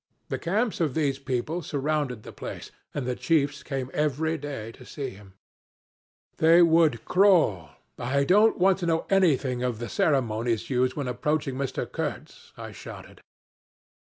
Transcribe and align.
The 0.29 0.39
camps 0.39 0.81
of 0.81 0.95
these 0.95 1.19
people 1.19 1.61
surrounded 1.61 2.23
the 2.23 2.31
place, 2.31 2.71
and 2.91 3.05
the 3.05 3.15
chiefs 3.15 3.61
came 3.61 3.91
every 3.93 4.35
day 4.35 4.71
to 4.71 4.83
see 4.83 5.11
him. 5.11 5.35
They 6.37 6.63
would 6.63 7.05
crawl.... 7.05 7.75
'I 7.99 8.23
don't 8.23 8.57
want 8.57 8.79
to 8.79 8.87
know 8.87 9.05
anything 9.11 9.61
of 9.61 9.77
the 9.77 9.89
ceremonies 9.89 10.71
used 10.71 10.95
when 10.95 11.07
approaching 11.07 11.53
Mr. 11.53 11.85
Kurtz,' 11.87 12.51
I 12.57 12.71
shouted. 12.71 13.21